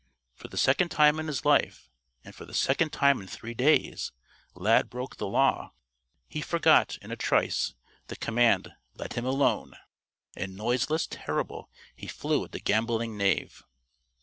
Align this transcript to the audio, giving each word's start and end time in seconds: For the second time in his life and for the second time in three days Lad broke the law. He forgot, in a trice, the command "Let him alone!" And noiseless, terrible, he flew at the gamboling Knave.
For 0.33 0.47
the 0.47 0.57
second 0.57 0.89
time 0.89 1.19
in 1.19 1.27
his 1.27 1.45
life 1.45 1.91
and 2.25 2.33
for 2.33 2.43
the 2.45 2.55
second 2.55 2.89
time 2.91 3.21
in 3.21 3.27
three 3.27 3.53
days 3.53 4.11
Lad 4.55 4.89
broke 4.89 5.17
the 5.17 5.27
law. 5.27 5.73
He 6.27 6.41
forgot, 6.41 6.97
in 7.03 7.11
a 7.11 7.15
trice, 7.15 7.75
the 8.07 8.15
command 8.15 8.73
"Let 8.95 9.13
him 9.13 9.27
alone!" 9.27 9.75
And 10.35 10.57
noiseless, 10.57 11.05
terrible, 11.05 11.69
he 11.95 12.07
flew 12.07 12.43
at 12.45 12.51
the 12.51 12.59
gamboling 12.59 13.15
Knave. 13.15 13.61